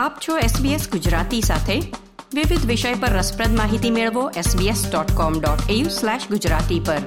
આપ 0.00 0.16
છો 0.28 0.38
SBS 0.38 0.90
ગુજરાતી 0.90 1.40
સાથે. 1.40 1.80
વિવિધ 2.34 2.66
વિષય 2.66 2.94
પર 2.94 3.08
રસપ્રદ 3.08 3.48
માહિતી 3.48 3.90
મેળવો 3.90 4.30
sbs.com.au/gujarati 4.30 6.84
પર. 6.84 6.98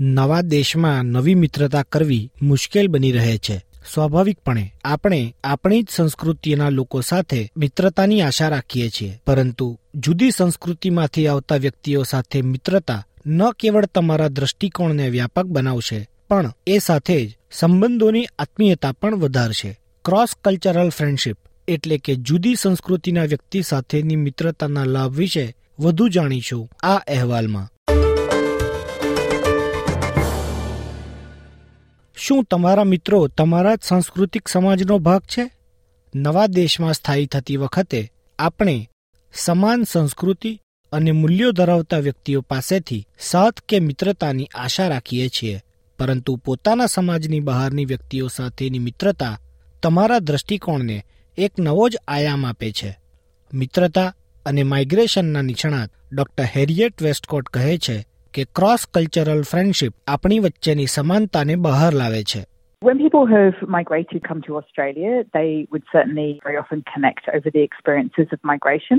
નવા 0.00 0.40
દેશમાં 0.40 1.02
નવી 1.02 1.34
મિત્રતા 1.34 1.82
કરવી 1.82 2.30
મુશ્કેલ 2.42 2.88
બની 2.88 3.12
રહે 3.12 3.38
છે. 3.38 3.64
સ્વાભાવિકપણે 3.94 4.74
આપણે 4.84 5.34
આપણી 5.44 5.82
જ 5.82 5.86
સંસ્કૃતિના 5.90 6.68
લોકો 6.68 7.00
સાથે 7.00 7.50
મિત્રતાની 7.56 8.22
આશા 8.22 8.48
રાખીએ 8.48 8.88
છીએ. 8.88 9.20
પરંતુ 9.26 9.78
જુદી 9.94 10.30
સંસ્કૃતિમાંથી 10.30 11.28
આવતા 11.28 11.56
વ્યક્તિઓ 11.56 12.02
સાથે 12.02 12.42
મિત્રતા 12.42 13.06
ન 13.26 13.50
કેવળ 13.50 13.86
તમારા 13.86 14.28
દ્રષ્ટિકોણને 14.28 15.08
વ્યાપક 15.08 15.44
બનાવશે, 15.44 16.08
પણ 16.28 16.52
એ 16.66 16.78
સાથે 16.78 17.26
જ 17.26 17.36
સંબંધોની 17.52 18.26
આત્મીયતા 18.38 18.92
પણ 18.92 19.16
વધારશે. 19.16 19.78
ક્રોસ 20.04 20.28
કલ્ચરલ 20.44 20.90
ફ્રેન્ડશિપ 20.90 21.36
એટલે 21.68 21.98
કે 21.98 22.16
જુદી 22.16 22.54
સંસ્કૃતિના 22.54 23.24
વ્યક્તિ 23.24 23.62
સાથેની 23.62 24.16
મિત્રતાના 24.16 24.84
લાભ 24.84 25.16
વિશે 25.16 25.56
વધુ 25.78 26.08
જાણીશું 26.08 26.70
આ 26.82 26.96
અહેવાલમાં. 26.96 27.68
શું 32.16 32.44
તમારા 32.44 32.84
મિત્રો 32.84 33.28
તમારા 33.28 33.74
જ 33.74 33.78
સાંસ્કૃતિક 33.82 34.48
સમાજનો 34.48 34.98
ભાગ 34.98 35.22
છે? 35.22 35.50
નવા 36.14 36.46
દેશમાં 36.46 36.94
સ્થાયી 36.94 37.26
થતી 37.26 37.56
વખતે 37.56 38.12
આપણે 38.38 38.90
સમાન 39.34 39.82
સંસ્કૃતિ 39.82 40.60
અને 40.92 41.12
મૂલ્યો 41.12 41.52
ધરાવતા 41.52 41.98
વ્યક્તિઓ 41.98 42.40
પાસેથી 42.40 43.06
સાથ 43.18 43.60
કે 43.68 43.80
મિત્રતાની 43.80 44.48
આશા 44.54 44.88
રાખીએ 44.88 45.28
છીએ. 45.28 45.60
પરંતુ 45.98 46.36
પોતાના 46.36 46.86
સમાજની 46.86 47.40
બહારની 47.40 47.84
વ્યક્તિઓ 47.84 48.28
સાથેની 48.28 48.78
મિત્રતા 48.78 49.38
તમારા 49.82 50.18
દ્રષ્ટિકોણને 50.20 50.98
એક 51.38 51.52
નવો 51.58 51.88
જ 51.88 52.00
આયામ 52.08 52.44
આપે 52.44 52.68
છે 52.70 52.90
મિત્રતા 53.52 54.08
અને 54.46 54.62
માઇગ્રેશનના 54.62 55.42
નિષ્ણાત 55.42 55.90
ડોક્ટર 56.12 56.48
હેરિયેટ 56.56 57.02
વેસ્ટકોટ 57.02 57.52
કહે 57.54 57.76
છે 57.78 57.96
કે 58.34 58.44
ક્રોસ 58.56 58.86
કલ્ચરલ 58.94 59.42
ફ્રેન્ડશીપ 59.42 59.94
આપણી 60.06 60.38
વચ્ચેની 60.38 60.94
સમાનતાને 60.94 61.56
બહાર 61.56 61.92
લાવે 61.94 62.22
છે 62.22 62.42
When 62.82 62.98
people 62.98 63.26
have 63.26 63.54
migrated 63.68 64.20
come 64.28 64.40
to 64.42 64.56
Australia, 64.56 65.10
they 65.34 65.50
would 65.70 65.84
certainly 65.92 66.30
very 66.42 66.56
often 66.56 66.80
connect 66.94 67.28
over 67.36 67.48
the 67.50 67.62
experiences 67.62 68.28
of 68.32 68.38
migration. 68.44 68.98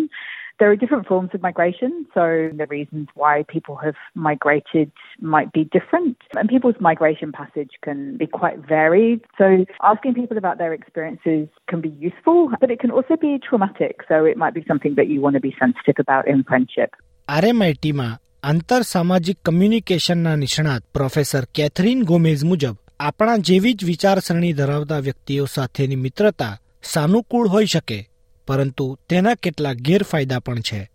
There 0.59 0.71
are 0.73 0.77
different 0.77 1.07
forms 1.07 1.31
of 1.35 1.41
migration, 1.41 1.93
so 2.13 2.51
the 2.53 2.67
reasons 2.67 3.07
why 3.15 3.45
people 3.49 3.77
have 3.77 3.99
migrated 4.17 4.91
might 5.21 5.53
be 5.53 5.65
different, 5.77 6.17
and 6.37 6.49
people's 6.49 6.81
migration 6.81 7.31
passage 7.31 7.71
can 7.81 8.17
be 8.17 8.27
quite 8.27 8.59
varied. 8.69 9.21
So, 9.39 9.65
asking 9.83 10.15
people 10.15 10.37
about 10.37 10.59
their 10.59 10.73
experiences 10.73 11.49
can 11.69 11.81
be 11.81 11.93
useful, 12.01 12.51
but 12.61 12.71
it 12.71 12.81
can 12.81 12.91
also 12.91 13.17
be 13.17 13.39
traumatic. 13.39 13.95
So, 14.09 14.25
it 14.25 14.37
might 14.37 14.55
be 14.55 14.65
something 14.67 14.95
that 14.97 15.07
you 15.07 15.21
want 15.21 15.35
to 15.35 15.41
be 15.41 15.55
sensitive 15.59 15.99
about 15.99 16.27
in 16.27 16.43
friendship. 16.43 16.91
આરએમઆઈટીમાં 17.29 18.19
આંતર 18.43 18.83
સામાજિક 18.83 19.39
કમ્યુનિકેશનના 19.45 20.37
નિષ્ણાત 20.37 20.83
professor 20.95 21.45
Catherine 21.55 22.03
ગોમેઝ 22.03 22.45
મુજબ 22.45 22.77
આપણા 23.01 23.37
જેવી 23.37 23.73
જ 23.73 23.85
વિચારસરણી 23.85 24.53
ધરાવતા 24.53 24.99
વ્યક્તિઓ 24.99 25.45
સાથેની 25.45 25.97
મિત્રતા 25.97 26.55
સાનુકૂળ 26.83 27.49
હોઈ 27.49 27.67
શકે 27.67 27.99
પરંતુ 28.48 29.00
તેના 29.10 29.36
કેટલાક 29.36 29.76
ગેરફાયદા 29.76 30.40
પણ 30.40 30.60
છે. 30.60 30.93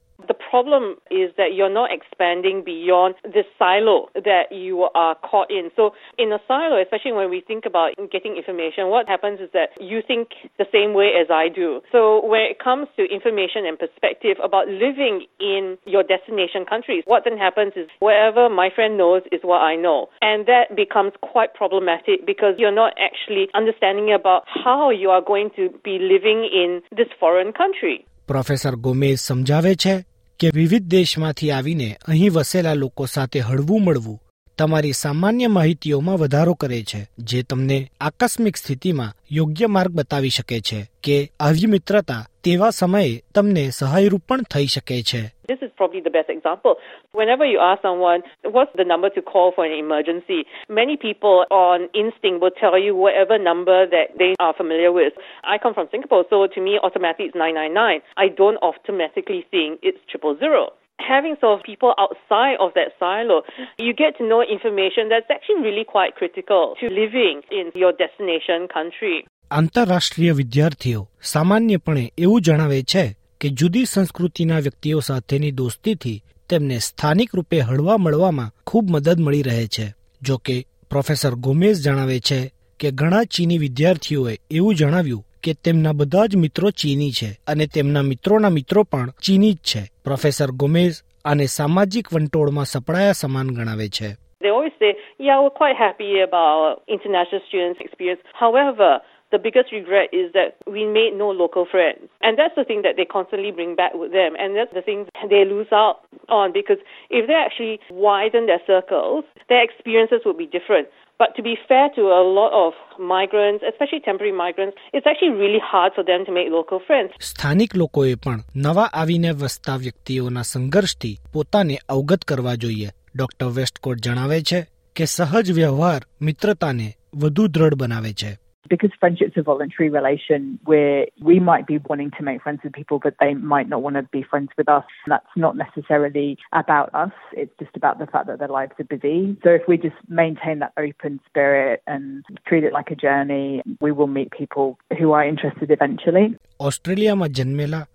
problem 0.47 0.95
is 1.09 1.33
that 1.38 1.53
you're 1.57 1.73
not 1.73 1.89
expanding 1.91 2.63
beyond 2.63 3.16
the 3.23 3.43
silo 3.57 4.09
that 4.13 4.52
you 4.52 4.88
are 4.93 5.16
caught 5.16 5.49
in. 5.49 5.71
So, 5.75 5.91
in 6.17 6.31
a 6.31 6.39
silo, 6.47 6.79
especially 6.81 7.11
when 7.13 7.29
we 7.29 7.41
think 7.41 7.66
about 7.66 7.97
getting 8.11 8.38
information, 8.38 8.88
what 8.88 9.09
happens 9.09 9.39
is 9.39 9.49
that 9.53 9.69
you 9.81 10.02
think 10.05 10.29
the 10.59 10.66
same 10.71 10.93
way 10.93 11.17
as 11.19 11.27
I 11.31 11.49
do. 11.49 11.81
So, 11.91 12.23
when 12.25 12.41
it 12.41 12.59
comes 12.59 12.88
to 12.97 13.03
information 13.09 13.66
and 13.66 13.78
perspective 13.78 14.38
about 14.44 14.67
living 14.67 15.25
in 15.39 15.78
your 15.85 16.03
destination 16.03 16.66
countries, 16.69 17.03
what 17.06 17.23
then 17.25 17.38
happens 17.38 17.73
is 17.75 17.89
whatever 18.00 18.47
my 18.47 18.69
friend 18.69 18.97
knows 18.97 19.23
is 19.31 19.41
what 19.44 19.61
I 19.61 19.75
know. 19.75 20.09
And 20.22 20.45
that 20.45 20.75
becomes 20.75 21.13
quite 21.22 21.53
problematic 21.53 22.25
because 22.25 22.56
you're 22.57 22.72
not 22.72 22.94
actually 23.00 23.47
understanding 23.53 24.13
about 24.13 24.44
how 24.45 24.91
you 24.91 25.09
are 25.09 25.22
going 25.22 25.50
to 25.56 25.69
be 25.84 25.97
living 26.00 26.45
in 26.45 26.81
this 26.91 27.07
foreign 27.19 27.51
country. 27.53 28.06
Professor 28.28 28.75
Gomez 28.75 29.19
સમજાવે 29.19 29.75
છે 29.75 30.06
કે 30.41 30.50
વિવિધ 30.54 30.87
દેશમાંથી 30.87 31.50
આવીને 31.50 31.88
અહીં 32.06 32.32
વસેલા 32.32 32.75
લોકો 32.75 33.06
સાથે 33.06 33.41
હળવું 33.41 33.82
મળવું 33.82 34.19
તમારી 34.58 34.92
સામાન્ય 34.92 35.48
માહિતીઓમાં 35.48 36.16
વધારો 36.16 36.54
કરે 36.54 36.78
છે 36.82 37.00
જે 37.30 37.42
તમને 37.42 37.76
આકસ્મિક 38.00 38.56
સ્થિતિમાં 38.56 39.14
યોગ્ય 39.32 39.66
માર્ગ 39.66 39.92
બતાવી 39.94 40.30
શકે 40.30 40.58
છે 40.60 40.78
કે 41.04 41.16
આવી 41.41 41.66
મિત્રતા 41.66 42.22
તેવા 42.44 42.70
સમયે 42.70 43.12
તમને 43.34 43.64
સહાયરૂપ 43.70 44.24
પણ 44.28 44.48
થઈ 44.54 44.66
શકે 44.66 44.98
છે 45.02 45.20
This 45.48 45.62
is 45.62 45.70
probably 45.76 46.00
the 46.00 46.10
best 46.10 46.30
example. 46.30 46.74
Whenever 47.12 47.47
you 47.47 47.60
ask 47.60 47.80
someone, 47.82 48.20
what's 48.56 48.74
the 48.76 48.84
number 48.84 49.10
to 49.10 49.22
call 49.22 49.48
for 49.52 49.64
an 49.64 49.72
emergency? 49.74 50.41
Many 50.70 50.97
people 50.97 51.36
on 51.50 51.86
instinct 51.94 52.42
will 52.42 52.56
tell 52.64 52.76
you 52.78 52.92
whatever 52.97 53.38
number 53.50 53.78
that 53.86 54.18
they 54.18 54.32
are 54.38 54.52
familiar 54.52 54.92
with. 54.92 55.14
I 55.44 55.56
come 55.58 55.74
from 55.74 55.88
Singapore, 55.91 56.24
so 56.28 56.47
to 56.56 56.60
me, 56.60 56.74
automatically 56.82 57.26
it's 57.26 57.38
999. 57.38 58.02
I 58.16 58.28
don't 58.41 58.60
automatically 58.62 59.41
think 59.50 59.80
it's 59.82 60.02
triple 60.10 60.36
zero. 60.36 60.62
Having 60.98 61.36
sort 61.41 61.54
of 61.59 61.62
people 61.62 61.92
outside 61.97 62.56
of 62.60 62.70
that 62.75 62.91
silo, 63.00 63.42
you 63.78 63.92
get 63.94 64.19
to 64.19 64.25
know 64.25 64.42
information 64.42 65.09
that's 65.09 65.31
actually 65.31 65.62
really 65.62 65.84
quite 65.84 66.12
critical 66.14 66.75
to 66.81 66.86
living 66.92 67.36
in 67.50 67.66
your 67.75 67.92
destination 67.94 68.60
country. 68.69 69.16
આંતરરાષ્ટ્રીય 69.50 70.32
વિદ્યાર્થીઓ 70.32 71.03
સામાન્યપણે 71.22 72.04
એવું 72.19 72.42
જણાવે 72.42 72.81
છે 72.82 73.04
કે 73.41 73.48
જુદી 73.50 73.86
સંસ્કૃતિના 73.86 74.59
વ્યક્તિઓ 74.59 75.00
સાથેની 75.00 75.53
દોસ્તીથી 75.53 76.22
તેમને 76.50 76.81
સ્થાનિક 76.81 77.30
રૂપે 77.34 77.60
હળવા 77.60 77.98
મળવામાં 77.98 78.54
ખૂબ 78.66 78.91
મદદ 78.91 79.19
મળી 79.20 79.42
રહે 79.42 79.66
છે 79.69 79.86
જો 80.22 80.36
કે 80.38 80.56
પ્રોફેસર 80.91 81.34
ગોમેઝ 81.36 81.80
જણાવે 81.80 82.19
છે 82.20 82.41
કે 82.80 82.92
ઘણા 82.92 83.25
ચીની 83.25 83.59
વિદ્યાર્થીઓએ 83.59 84.34
એવું 84.50 84.75
જણાવ્યું 84.75 85.25
કે 85.44 85.53
તેમના 85.63 85.94
બધા 85.94 86.25
જ 86.25 86.38
મિત્રો 86.38 86.72
ચીની 86.81 87.11
છે 87.11 87.29
અને 87.47 87.66
તેમના 87.67 88.01
મિત્રોના 88.01 88.50
મિત્રો 88.50 88.84
પણ 88.84 89.13
ચીની 89.23 89.53
જ 89.53 89.59
છે 89.63 89.81
પ્રોફેસર 90.03 90.51
ગોમેઝ 90.51 90.97
આને 91.25 91.45
સામાજિક 91.45 92.07
વંટોળમાં 92.13 92.66
સપડાયા 92.66 93.11
સમાન 93.11 93.47
ગણાવે 93.47 93.88
છે 93.88 94.09
They 94.41 94.51
always 94.51 94.75
say, 94.79 94.91
yeah, 95.19 95.38
we're 95.41 95.57
quite 95.63 95.78
happy 95.78 96.19
about 96.19 96.84
international 96.88 97.41
students' 97.47 97.79
experience. 97.79 98.22
However, 98.34 98.89
the 99.34 99.39
biggest 99.39 99.72
regret 99.72 100.09
is 100.13 100.31
that 100.34 100.57
we 100.67 100.85
made 100.85 101.13
no 101.17 101.31
local 101.31 101.66
friends. 101.66 102.07
And 102.22 102.38
that's 102.38 102.53
the 102.56 102.63
thing 102.63 102.84
that 102.84 102.95
they 102.97 103.06
constantly 103.06 103.51
bring 103.51 103.75
back 103.75 103.94
with 103.95 104.11
them. 104.11 104.35
And 104.38 104.56
that's 104.56 104.73
the 104.73 104.84
thing 104.84 105.07
they 105.29 105.44
lose 105.44 105.72
out 105.72 106.01
on 106.29 106.53
because 106.53 106.78
if 107.09 107.25
they 107.25 107.34
actually 107.34 107.79
widen 107.89 108.45
their 108.45 108.61
circles, 108.67 109.23
their 109.50 109.63
experiences 109.63 110.22
would 110.25 110.38
be 110.38 110.45
different. 110.45 110.88
But 111.20 111.34
to 111.36 111.42
be 111.42 111.54
fair 111.68 111.86
to 111.96 112.02
a 112.12 112.22
lot 112.30 112.52
of 112.56 112.74
migrants, 113.12 113.64
especially 113.68 114.00
temporary 114.00 114.34
migrants, 114.34 114.76
it's 114.92 115.06
actually 115.06 115.34
really 115.34 115.62
hard 115.62 115.92
for 115.92 116.04
them 116.04 116.24
to 116.26 116.32
make 116.32 116.48
local 116.50 116.78
friends. 116.78 117.10
સ્થાનિક 117.20 117.74
લોકોએ 117.74 118.16
પણ 118.16 118.40
નવા 118.56 118.84
આવીને 118.92 119.32
વસતા 119.32 119.76
વ્યક્તિઓના 119.76 120.42
સંઘર્ષથી 120.42 121.14
પોતાને 121.32 121.78
અવગત 121.88 122.24
કરવા 122.24 122.54
જોઈએ 122.56 122.90
ડોક્ટર 123.14 123.48
વેસ્ટકોટ 123.56 124.04
જણાવે 124.06 124.38
છે 124.42 124.60
કે 124.96 125.04
સહજ 125.06 125.48
વ્યવહાર 125.52 126.02
મિત્રતાને 126.20 126.88
વધુ 127.14 127.48
દ્રઢ 127.48 127.76
બનાવે 127.76 128.12
છે 128.12 128.30
Because 128.69 128.91
friendship's 129.00 129.38
a 129.38 129.44
voluntary 129.44 129.89
relation 129.89 130.57
where 130.63 131.07
we 131.22 131.35
might 131.39 131.66
be 131.67 131.78
wanting 131.89 132.11
to 132.17 132.23
make 132.23 132.41
friends 132.41 132.61
with 132.63 132.73
people, 132.73 132.97
but 133.06 133.13
they 133.19 133.34
might 133.34 133.67
not 133.67 133.81
want 133.85 133.97
to 133.97 134.03
be 134.03 134.23
friends 134.23 134.51
with 134.57 134.69
us. 134.69 134.85
That's 135.06 135.35
not 135.35 135.57
necessarily 135.57 136.38
about 136.53 136.89
us. 137.03 137.11
It's 137.34 137.51
just 137.59 137.75
about 137.75 138.00
the 138.00 138.07
fact 138.13 138.25
that 138.28 138.39
their 138.39 138.53
lives 138.59 138.75
are 138.79 138.89
busy. 138.95 139.17
So 139.44 139.50
if 139.59 139.63
we 139.67 139.75
just 139.78 140.00
maintain 140.22 140.59
that 140.59 140.72
open 140.78 141.19
spirit 141.29 141.81
and 141.87 142.23
treat 142.47 142.64
it 142.64 142.73
like 142.73 142.90
a 142.96 142.99
journey, 143.05 143.61
we 143.81 143.91
will 143.91 144.11
meet 144.17 144.29
people 144.41 144.67
who 144.99 145.08
are 145.11 145.25
interested 145.34 145.70
eventually. 145.78 146.28
ઓસ્ટ્રેલિયામાં 146.59 147.29
જન્મેલા 147.29 147.85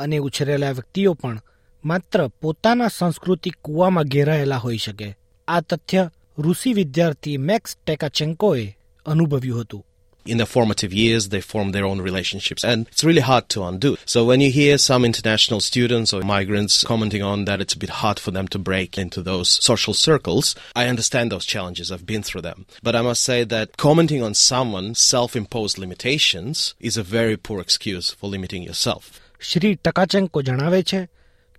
અને 0.00 0.18
ઉછરેલા 0.18 0.72
વ્યક્તિઓ 0.72 1.14
પણ 1.14 1.38
માત્ર 1.84 2.28
પોતાના 2.28 2.88
સાંસ્કૃતિક 2.88 3.54
કૂવામાં 3.62 4.04
ઘેરાયેલા 4.12 4.56
હોઈ 4.56 4.76
શકે 4.76 5.16
આ 5.48 5.60
તથ્ય 5.60 6.10
રૂસી 6.38 6.72
વિદ્યાર્થી 6.72 7.36
મેક્સ 7.36 7.78
ટેકાચેન્કોએ 7.86 8.66
અનુભવ્યું 9.06 9.60
હતું 9.60 9.84
in 10.26 10.36
their 10.36 10.46
formative 10.46 10.92
years, 10.92 11.30
they 11.30 11.40
form 11.40 11.72
their 11.72 11.86
own 11.86 12.00
relationships, 12.00 12.62
and 12.62 12.86
it's 12.88 13.02
really 13.02 13.22
hard 13.22 13.48
to 13.48 13.64
undo. 13.64 13.96
So 14.04 14.24
when 14.24 14.40
you 14.40 14.50
hear 14.50 14.76
some 14.76 15.04
international 15.04 15.60
students 15.60 16.12
or 16.12 16.22
migrants 16.22 16.84
commenting 16.84 17.22
on 17.22 17.46
that 17.46 17.60
it's 17.60 17.72
a 17.72 17.78
bit 17.78 17.90
hard 17.90 18.18
for 18.18 18.30
them 18.30 18.46
to 18.48 18.58
break 18.58 18.98
into 18.98 19.22
those 19.22 19.48
social 19.64 19.94
circles, 19.94 20.54
I 20.76 20.86
understand 20.86 21.32
those 21.32 21.46
challenges. 21.46 21.90
I've 21.90 22.06
been 22.06 22.22
through 22.22 22.42
them. 22.42 22.66
But 22.82 22.94
I 22.94 23.02
must 23.02 23.22
say 23.22 23.44
that 23.44 23.76
commenting 23.78 24.22
on 24.22 24.34
someone's 24.34 24.98
self-imposed 24.98 25.78
limitations 25.78 26.74
is 26.78 26.96
a 26.96 27.02
very 27.02 27.36
poor 27.36 27.60
excuse 27.60 28.10
for 28.10 28.28
limiting 28.28 28.62
yourself. 28.62 29.02
Shri 29.40 29.74
ટકાચેન્કો 29.74 30.42
જણાવે 30.42 30.82
છે 30.82 31.08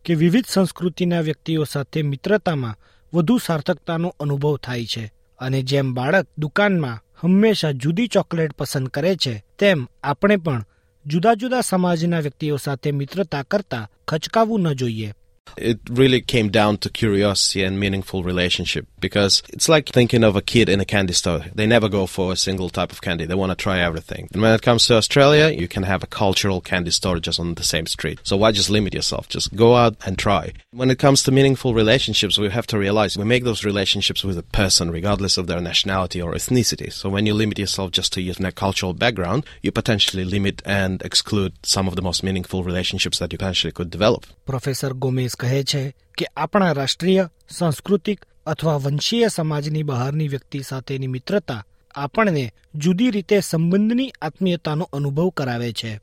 કે 0.06 0.14
વિવિધ 0.14 0.46
સંસ્કૃતિના 0.48 1.22
વ્યક્તિઓ 1.22 1.64
સાથે 1.64 2.02
મિત્રતામાં 2.02 2.80
વધુ 3.14 3.38
સાર્થકતાનો 3.38 4.16
અનુભવ 4.20 4.58
થાય 4.58 4.86
છે 4.86 5.12
અને 5.39 5.63
જેમ 5.63 5.95
બાળક 5.95 6.27
દુકાનમાં 6.39 7.03
હંમેશા 7.23 7.73
જુદી 7.73 8.07
ચોકલેટ 8.07 8.53
પસંદ 8.53 8.89
કરે 8.89 9.17
છે, 9.17 9.45
તેમ 9.59 9.87
આપણે 10.03 10.37
પણ 10.37 10.65
જુદા 11.07 11.35
જુદા 11.35 11.61
સમાજના 11.61 12.21
વ્યક્તિઓ 12.21 12.57
સાથે 12.57 12.93
મિત્રતા 12.93 13.43
કરતા 13.43 13.89
ખચકાવવું 14.09 14.61
ન 14.61 14.75
જોઈએ. 14.75 15.15
It 15.57 15.81
really 15.89 16.21
came 16.21 16.49
down 16.49 16.79
to 16.79 16.91
curiosity 16.91 17.63
and 17.63 17.79
meaningful 17.79 18.25
relationship 18.25 18.87
because 19.01 19.43
it's 19.51 19.69
like 19.69 19.89
thinking 19.89 20.25
of 20.25 20.37
a 20.37 20.43
kid 20.43 20.69
in 20.69 20.81
a 20.81 20.85
candy 20.85 21.13
store. 21.13 21.43
They 21.55 21.67
never 21.67 21.89
go 21.89 22.07
for 22.07 22.33
a 22.33 22.37
single 22.37 22.71
type 22.71 22.91
of 22.91 23.03
candy. 23.03 23.25
They 23.25 23.35
want 23.35 23.51
to 23.51 23.57
try 23.57 23.79
everything. 23.79 24.29
And 24.33 24.43
when 24.43 24.55
it 24.55 24.63
comes 24.63 24.87
to 24.87 24.97
Australia, 24.97 25.51
you 25.51 25.69
can 25.69 25.85
have 25.85 26.03
a 26.03 26.09
cultural 26.09 26.61
candy 26.61 26.91
store 26.91 27.21
just 27.21 27.39
on 27.39 27.55
the 27.55 27.63
same 27.63 27.87
street. 27.87 28.21
So 28.25 28.37
why 28.37 28.53
just 28.53 28.71
limit 28.71 28.95
yourself? 28.95 29.29
Just 29.29 29.55
go 29.55 29.77
out 29.77 29.97
and 30.07 30.19
try. 30.19 30.53
When 30.73 30.91
it 30.91 30.99
comes 30.99 31.23
to 31.25 31.33
meaningful 31.33 31.75
relationships, 31.75 32.39
we 32.39 32.51
have 32.51 32.67
to 32.69 32.79
realize 32.79 33.17
we 33.17 33.25
make 33.25 33.45
those 33.45 33.65
relationships 33.65 34.25
with 34.25 34.39
a 34.39 34.43
person 34.43 34.91
regardless 34.91 35.37
of 35.37 35.47
their 35.47 35.61
nationality 35.61 36.21
or 36.21 36.33
ethnicity. 36.33 36.93
So 36.93 37.09
when 37.09 37.27
you 37.27 37.35
limit 37.35 37.59
yourself 37.59 37.93
just 37.93 38.13
to 38.15 38.23
your 38.23 38.35
cultural 38.53 38.95
background, 38.95 39.47
you 39.63 39.71
potentially 39.71 40.25
limit 40.25 40.63
and 40.65 41.01
exclude 41.03 41.53
some 41.63 41.87
of 41.87 41.97
the 41.97 42.03
most 42.03 42.23
meaningful 42.23 42.65
relationships 42.65 43.19
that 43.19 43.33
you 43.33 43.39
potentially 43.39 43.73
could 43.73 43.91
develop. 43.91 44.27
Professor 44.47 44.95
Gomez 44.95 45.34
કહે 45.37 45.63
છે 45.63 45.95
કે 46.19 46.27
આપણા 46.37 46.73
રાષ્ટ્રીય, 46.73 47.29
સાંસ્કૃતિક 47.49 48.25
અથવા 48.47 48.77
વંશીય 48.77 49.29
સમાજની 49.29 49.83
બહારની 49.83 50.29
વ્યક્તિ 50.29 50.61
સાથેની 50.61 51.07
મિત્રતા 51.07 51.67
આપણને 51.95 52.53
જુદી 52.75 53.11
રીતે 53.11 53.41
સંબંધની 53.41 54.13
આત્મીયતાનો 54.23 54.89
અનુભવ 54.93 55.29
કરાવે 55.29 55.73
છે. 55.73 56.01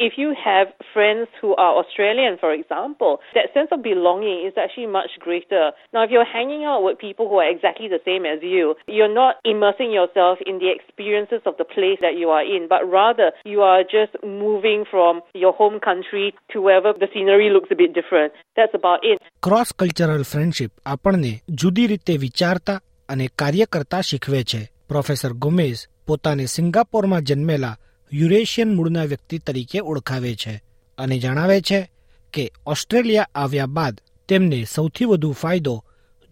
if 0.00 0.14
you 0.16 0.34
have 0.36 0.68
friends 0.92 1.28
who 1.40 1.54
are 1.56 1.76
Australian, 1.82 2.36
for 2.38 2.52
example, 2.52 3.20
that 3.34 3.52
sense 3.54 3.68
of 3.72 3.82
belonging 3.82 4.46
is 4.46 4.54
actually 4.56 4.86
much 4.86 5.10
greater. 5.20 5.72
Now, 5.92 6.04
if 6.04 6.10
you're 6.10 6.24
hanging 6.24 6.64
out 6.64 6.82
with 6.82 6.98
people 6.98 7.28
who 7.28 7.36
are 7.36 7.48
exactly 7.48 7.88
the 7.88 8.00
same 8.04 8.24
as 8.24 8.40
you, 8.42 8.74
you're 8.86 9.12
not 9.12 9.36
immersing 9.44 9.92
yourself 9.92 10.38
in 10.44 10.58
the 10.58 10.70
experiences 10.70 11.40
of 11.46 11.56
the 11.58 11.64
place 11.64 11.98
that 12.00 12.16
you 12.16 12.28
are 12.30 12.44
in, 12.44 12.68
but 12.68 12.84
rather 12.90 13.32
you 13.44 13.62
are 13.62 13.82
just 13.82 14.12
moving 14.22 14.84
from 14.90 15.20
your 15.34 15.52
home 15.52 15.80
country 15.80 16.34
to 16.52 16.60
wherever 16.60 16.92
the 16.92 17.08
scenery 17.12 17.50
looks 17.50 17.70
a 17.70 17.74
bit 17.74 17.94
different. 17.94 18.32
That's 18.56 18.74
about 18.74 19.00
it. 19.02 19.18
Cross 19.42 19.72
cultural 19.78 20.22
friendship 20.22 20.72
આપણને 20.86 21.32
જુદી 21.62 21.86
રીતે 21.86 22.14
વિચારતા 22.16 22.80
અને 23.08 23.26
કાર્ય 23.38 23.64
કરતા 23.64 24.00
શીખવે 24.00 24.40
છે 24.42 24.60
professor 24.88 25.32
ગોમેઝ 25.32 25.82
પોતાને 26.06 26.44
સિંગાપોરમાં 26.44 27.20
જન્મેલા 27.20 27.76
યુરેશિયન 28.13 28.75
મૂળના 28.75 29.03
વ્યક્તિ 29.03 29.37
તરીકે 29.37 29.79
ઓળખાવે 29.79 30.35
છે 30.35 30.63
અને 30.97 31.19
જણાવે 31.19 31.61
છે 31.61 31.91
કે 32.33 32.51
ઓસ્ટ્રેલિયા 32.65 33.29
આવ્યા 33.35 33.65
બાદ 33.65 34.01
તેમને 34.27 34.65
સૌથી 34.75 35.05
વધુ 35.05 35.31
ફાયદો 35.31 35.85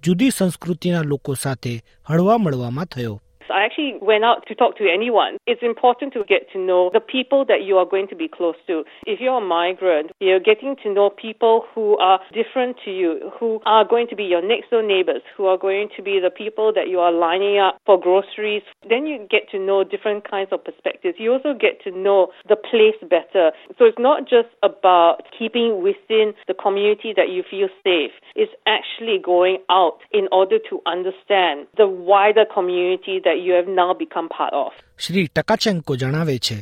જુદી 0.03 0.29
સંસ્કૃતિના 0.29 1.01
લોકો 1.01 1.33
સાથે 1.33 1.83
હળવા 2.09 2.37
મળવામાં 2.37 2.85
થયો. 2.85 3.21
I 3.51 3.65
actually 3.65 3.97
went 4.01 4.23
out 4.23 4.45
to 4.47 4.55
talk 4.55 4.77
to 4.77 4.89
anyone. 4.91 5.37
It's 5.45 5.61
important 5.63 6.13
to 6.13 6.23
get 6.23 6.51
to 6.53 6.59
know 6.59 6.89
the 6.93 6.99
people 6.99 7.45
that 7.45 7.63
you 7.63 7.77
are 7.77 7.85
going 7.85 8.07
to 8.09 8.15
be 8.15 8.27
close 8.27 8.55
to. 8.67 8.83
If 9.05 9.19
you're 9.19 9.37
a 9.37 9.45
migrant, 9.45 10.11
you're 10.19 10.39
getting 10.39 10.75
to 10.83 10.93
know 10.93 11.09
people 11.09 11.65
who 11.73 11.97
are 11.97 12.19
different 12.33 12.77
to 12.85 12.91
you, 12.91 13.31
who 13.39 13.59
are 13.65 13.85
going 13.85 14.07
to 14.09 14.15
be 14.15 14.23
your 14.23 14.45
next 14.45 14.69
door 14.69 14.83
neighbors, 14.83 15.21
who 15.35 15.45
are 15.45 15.57
going 15.57 15.89
to 15.97 16.03
be 16.03 16.19
the 16.21 16.29
people 16.29 16.71
that 16.73 16.87
you 16.87 16.99
are 16.99 17.11
lining 17.11 17.59
up 17.59 17.79
for 17.85 17.99
groceries. 17.99 18.63
Then 18.87 19.05
you 19.05 19.27
get 19.29 19.49
to 19.51 19.59
know 19.59 19.83
different 19.83 20.29
kinds 20.29 20.49
of 20.51 20.63
perspectives. 20.63 21.17
You 21.19 21.33
also 21.33 21.53
get 21.53 21.81
to 21.83 21.91
know 21.91 22.31
the 22.47 22.55
place 22.55 22.97
better. 23.01 23.51
So 23.77 23.85
it's 23.85 23.99
not 23.99 24.23
just 24.29 24.49
about 24.63 25.23
keeping 25.37 25.81
within 25.81 26.33
the 26.47 26.53
community 26.53 27.13
that 27.15 27.29
you 27.29 27.43
feel 27.49 27.67
safe. 27.83 28.11
It's 28.35 28.53
actually 28.67 29.19
going 29.23 29.57
out 29.69 29.99
in 30.11 30.27
order 30.31 30.57
to 30.69 30.81
understand 30.85 31.67
the 31.77 31.87
wider 31.87 32.45
community 32.45 33.19
that 33.23 33.38
you 33.39 33.53
have 33.53 33.69
now 33.71 33.91
become 33.93 34.27
part 34.29 34.53
of. 34.53 34.71
Shri 34.99 35.27
ટકાચેન્કો 35.27 35.95
જણાવે 35.95 36.39
છે 36.39 36.57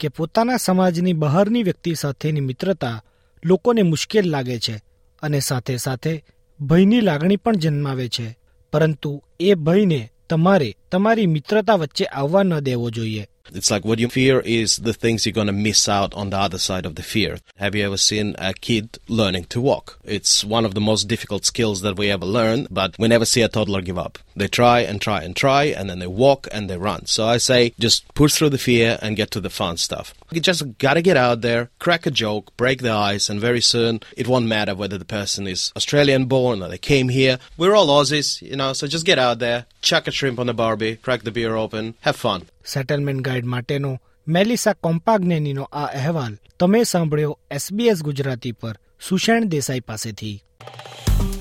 કે 0.00 0.08
પોતાના 0.08 0.58
સમાજની 0.58 1.14
બહારની 1.14 1.62
વ્યક્તિ 1.62 1.94
સાથેની 1.94 2.40
મિત્રતા 2.40 3.00
લોકોને 3.42 3.82
મુશ્કેલ 3.82 4.26
લાગે 4.30 4.58
છે 4.58 4.76
અને 5.22 5.40
સાથે 5.40 5.78
સાથે 5.78 6.12
ભયની 6.60 7.00
લાગણી 7.00 7.36
પણ 7.36 7.56
જન્માવે 7.56 8.08
છે 8.08 8.26
પરંતુ 8.72 9.12
એ 9.40 9.54
ભયને 9.56 10.00
તમારે 10.28 10.70
તમારી 10.90 11.26
મિત્રતા 11.26 11.76
વચ્ચે 11.76 12.04
આવવા 12.12 12.44
ન 12.44 12.60
દેવો 12.60 12.90
જોઈએ 12.90 13.24
It's 13.52 13.70
like 13.70 13.84
what 13.84 13.98
you 13.98 14.08
fear 14.08 14.40
is 14.40 14.76
the 14.76 14.92
things 14.92 15.24
you're 15.24 15.32
going 15.32 15.46
to 15.46 15.52
miss 15.52 15.88
out 15.88 16.14
on 16.14 16.30
the 16.30 16.38
other 16.38 16.58
side 16.58 16.86
of 16.86 16.94
the 16.94 17.02
fear. 17.02 17.38
Have 17.56 17.74
you 17.74 17.84
ever 17.84 17.96
seen 17.96 18.34
a 18.38 18.54
kid 18.54 18.98
learning 19.08 19.44
to 19.46 19.60
walk? 19.60 19.98
It's 20.04 20.44
one 20.44 20.64
of 20.64 20.74
the 20.74 20.80
most 20.80 21.04
difficult 21.04 21.44
skills 21.44 21.80
that 21.82 21.96
we 21.96 22.10
ever 22.10 22.26
learn, 22.26 22.66
but 22.70 22.96
we 22.98 23.08
never 23.08 23.24
see 23.24 23.42
a 23.42 23.48
toddler 23.48 23.82
give 23.82 23.98
up. 23.98 24.18
They 24.34 24.48
try 24.48 24.80
and 24.80 25.00
try 25.00 25.22
and 25.22 25.34
try, 25.34 25.64
and 25.64 25.88
then 25.88 25.98
they 25.98 26.06
walk 26.06 26.46
and 26.52 26.68
they 26.68 26.76
run. 26.76 27.06
So 27.06 27.26
I 27.26 27.38
say 27.38 27.72
just 27.78 28.12
push 28.14 28.34
through 28.34 28.50
the 28.50 28.58
fear 28.58 28.98
and 29.00 29.16
get 29.16 29.30
to 29.30 29.40
the 29.40 29.50
fun 29.50 29.78
stuff. 29.78 30.12
You 30.30 30.40
just 30.40 30.78
gotta 30.78 31.00
get 31.00 31.16
out 31.16 31.40
there, 31.40 31.70
crack 31.78 32.04
a 32.04 32.10
joke, 32.10 32.54
break 32.56 32.82
the 32.82 32.90
ice, 32.90 33.30
and 33.30 33.40
very 33.40 33.60
soon 33.60 34.00
it 34.16 34.28
won't 34.28 34.46
matter 34.46 34.74
whether 34.74 34.98
the 34.98 35.04
person 35.04 35.46
is 35.46 35.72
Australian 35.76 36.26
born 36.26 36.62
or 36.62 36.68
they 36.68 36.78
came 36.78 37.08
here. 37.08 37.38
We're 37.56 37.74
all 37.74 37.86
Aussies, 37.88 38.42
you 38.42 38.56
know, 38.56 38.72
so 38.72 38.86
just 38.86 39.06
get 39.06 39.18
out 39.18 39.38
there, 39.38 39.66
chuck 39.80 40.06
a 40.06 40.10
shrimp 40.10 40.38
on 40.38 40.46
the 40.46 40.54
barbie, 40.54 40.96
crack 40.96 41.22
the 41.22 41.30
beer 41.30 41.56
open, 41.56 41.94
have 42.00 42.16
fun. 42.16 42.46
Settlement 42.72 43.22
guide 43.22 43.44
માટેનો 43.44 44.00
Melissa 44.28 44.72
કોમ્પાગ્નેનીનો 44.72 45.62
આ 45.62 45.84
અહેવાલ 45.84 46.38
તમે 46.60 46.84
સાંભળ્યો 46.84 47.38
SBS 47.50 48.02
Gujarati 48.02 48.52
પર 48.52 48.78
સુષેણ 49.08 49.44
દેસાઈ 49.44 49.80
પાસેથી. 49.80 50.42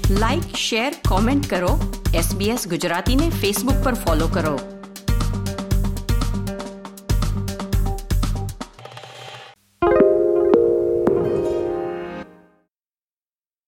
like 0.10 0.56
share 0.56 0.95
comment 1.10 1.50
કરો. 1.50 2.04
SBS 2.13 2.68
ગુજરાતીને 2.68 3.30
Facebook 3.30 3.83
પર 3.83 3.94
ફોલો 3.94 4.27
કરો. 4.27 4.75